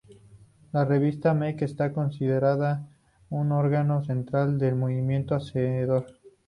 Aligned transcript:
La 0.71 0.83
revista 0.83 1.31
Make 1.35 1.63
está 1.65 1.93
considerada 1.93 2.89
"un 3.29 3.51
órgano 3.51 4.03
central 4.03 4.57
del 4.57 4.73
movimiento 4.75 5.35
hacedor". 5.35 6.07